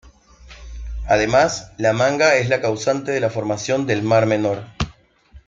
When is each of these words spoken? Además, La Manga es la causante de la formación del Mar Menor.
Además, 1.07 1.73
La 1.77 1.93
Manga 1.93 2.33
es 2.33 2.49
la 2.49 2.59
causante 2.59 3.11
de 3.11 3.19
la 3.19 3.29
formación 3.29 3.85
del 3.85 4.01
Mar 4.01 4.25
Menor. 4.25 4.63